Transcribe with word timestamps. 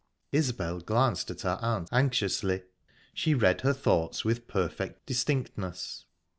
Isbel 0.31 0.79
glanced 0.79 1.29
at 1.29 1.41
her 1.41 1.59
aunt 1.61 1.87
anxiously; 1.91 2.63
she 3.13 3.35
read 3.35 3.61
her 3.61 3.71
thoughts 3.71 4.25
with 4.25 4.47
perfect 4.47 5.05
distinctness. 5.05 6.07